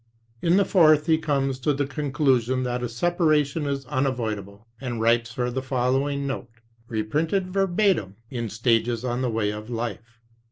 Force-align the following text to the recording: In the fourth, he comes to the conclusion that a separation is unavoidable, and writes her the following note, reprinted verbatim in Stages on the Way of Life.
In 0.41 0.57
the 0.57 0.65
fourth, 0.65 1.05
he 1.05 1.19
comes 1.19 1.59
to 1.59 1.75
the 1.75 1.85
conclusion 1.85 2.63
that 2.63 2.81
a 2.81 2.89
separation 2.89 3.67
is 3.67 3.85
unavoidable, 3.85 4.65
and 4.81 4.99
writes 4.99 5.35
her 5.35 5.51
the 5.51 5.61
following 5.61 6.25
note, 6.25 6.49
reprinted 6.87 7.51
verbatim 7.51 8.15
in 8.31 8.49
Stages 8.49 9.05
on 9.05 9.21
the 9.21 9.29
Way 9.29 9.51
of 9.51 9.69
Life. 9.69 10.19